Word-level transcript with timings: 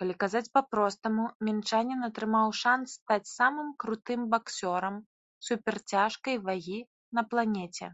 Калі 0.00 0.14
казаць 0.22 0.48
па-простаму, 0.58 1.24
мінчанін 1.48 2.06
атрымаў 2.08 2.48
шанц 2.60 2.86
стаць 2.94 3.32
самым 3.34 3.68
крутым 3.84 4.20
баксёрам 4.36 4.96
суперцяжкай 5.50 6.36
вагі 6.50 6.80
на 7.20 7.28
планеце. 7.30 7.86